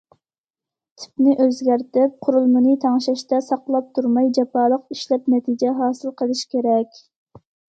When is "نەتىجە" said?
5.35-5.75